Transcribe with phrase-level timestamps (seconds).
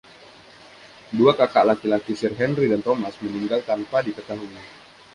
[1.19, 4.49] Dua kakak laki-laki, Sir Henry dan Thomas, meninggal tanpa diketahui.